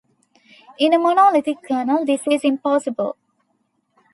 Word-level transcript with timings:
In 0.79 0.95
a 0.95 0.97
monolithic 0.97 1.61
kernel 1.61 2.03
this 2.05 2.21
is 2.25 2.43
impossible. 2.43 3.17